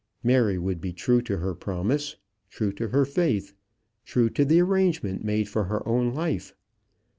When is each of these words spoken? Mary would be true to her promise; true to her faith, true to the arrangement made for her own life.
Mary 0.23 0.57
would 0.57 0.81
be 0.81 0.91
true 0.91 1.21
to 1.21 1.37
her 1.37 1.53
promise; 1.53 2.15
true 2.49 2.71
to 2.73 2.87
her 2.87 3.05
faith, 3.05 3.53
true 4.03 4.31
to 4.31 4.43
the 4.43 4.59
arrangement 4.59 5.23
made 5.23 5.47
for 5.47 5.65
her 5.65 5.87
own 5.87 6.11
life. 6.11 6.55